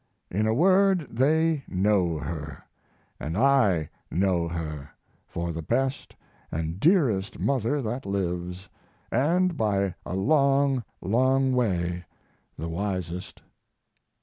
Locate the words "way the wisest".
11.51-13.43